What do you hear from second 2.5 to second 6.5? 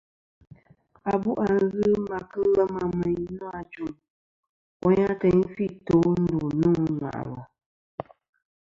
lema meyn nô ajuŋ, woyn a ateyn fi tò' ndu